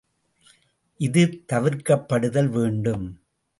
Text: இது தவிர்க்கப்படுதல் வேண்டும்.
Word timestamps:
இது 0.99 1.43
தவிர்க்கப்படுதல் 1.53 2.49
வேண்டும். 2.49 3.05